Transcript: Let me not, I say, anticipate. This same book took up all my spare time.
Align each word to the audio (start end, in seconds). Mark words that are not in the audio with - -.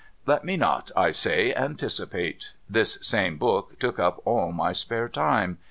Let 0.25 0.43
me 0.43 0.57
not, 0.57 0.89
I 0.97 1.11
say, 1.11 1.53
anticipate. 1.53 2.53
This 2.67 2.95
same 3.01 3.37
book 3.37 3.77
took 3.77 3.99
up 3.99 4.19
all 4.25 4.51
my 4.51 4.71
spare 4.71 5.07
time. 5.07 5.59